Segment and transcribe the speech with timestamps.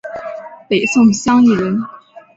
[0.67, 1.79] 北宋襄邑人。